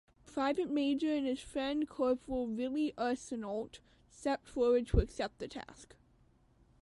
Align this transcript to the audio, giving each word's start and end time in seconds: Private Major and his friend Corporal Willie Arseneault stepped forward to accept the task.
Private 0.25 0.71
Major 0.71 1.13
and 1.13 1.27
his 1.27 1.41
friend 1.41 1.87
Corporal 1.87 2.47
Willie 2.47 2.91
Arseneault 2.97 3.77
stepped 4.09 4.47
forward 4.47 4.87
to 4.87 4.99
accept 4.99 5.37
the 5.37 5.47
task. 5.47 5.95